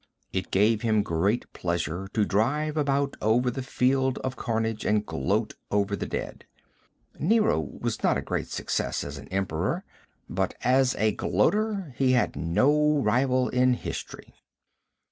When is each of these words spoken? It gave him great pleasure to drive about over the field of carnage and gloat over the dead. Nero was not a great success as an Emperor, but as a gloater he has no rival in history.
It 0.33 0.49
gave 0.49 0.81
him 0.81 1.03
great 1.03 1.53
pleasure 1.53 2.07
to 2.13 2.25
drive 2.25 2.75
about 2.75 3.15
over 3.21 3.51
the 3.51 3.61
field 3.61 4.17
of 4.23 4.35
carnage 4.35 4.83
and 4.83 5.05
gloat 5.05 5.53
over 5.69 5.95
the 5.95 6.07
dead. 6.07 6.45
Nero 7.19 7.59
was 7.59 8.01
not 8.01 8.17
a 8.17 8.23
great 8.23 8.47
success 8.47 9.03
as 9.03 9.19
an 9.19 9.27
Emperor, 9.27 9.83
but 10.27 10.55
as 10.63 10.95
a 10.95 11.15
gloater 11.15 11.93
he 11.97 12.13
has 12.13 12.31
no 12.35 12.97
rival 12.97 13.49
in 13.49 13.75
history. 13.75 14.33